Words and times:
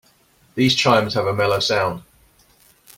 These 0.55 0.73
chimes 0.75 1.13
have 1.13 1.27
a 1.27 1.33
mellow 1.35 1.59
sound. 1.59 2.01